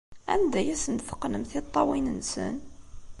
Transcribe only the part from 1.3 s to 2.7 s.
tiṭṭawin-nsen?